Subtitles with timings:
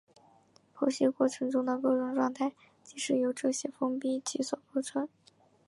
[0.73, 2.53] 剖析过程中的各种状态
[2.83, 5.07] 即是由这些封闭集所构成。